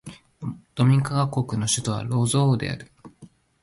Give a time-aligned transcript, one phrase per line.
[0.73, 2.91] ドミニカ国の首都はロゾーである